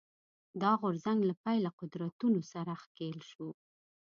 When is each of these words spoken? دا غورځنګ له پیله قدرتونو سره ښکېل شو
دا 0.61 0.71
غورځنګ 0.81 1.19
له 1.29 1.35
پیله 1.43 1.69
قدرتونو 1.79 2.39
سره 2.51 2.71
ښکېل 2.83 3.19
شو 3.31 3.49